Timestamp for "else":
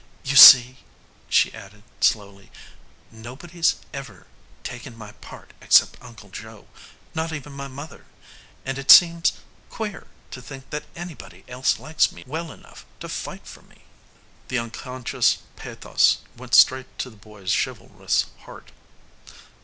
11.47-11.77